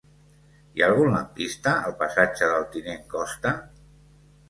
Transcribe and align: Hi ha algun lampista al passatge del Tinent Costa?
Hi 0.77 0.83
ha 0.83 0.87
algun 0.93 1.11
lampista 1.17 1.75
al 1.83 1.95
passatge 2.01 2.51
del 2.55 2.69
Tinent 2.75 3.09
Costa? 3.17 3.57